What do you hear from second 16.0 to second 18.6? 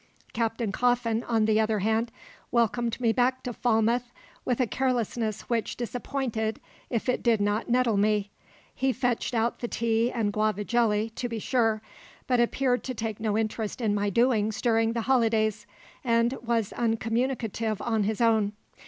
and was uncommunicative on his own.